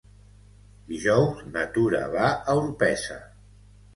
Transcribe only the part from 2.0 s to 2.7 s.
va a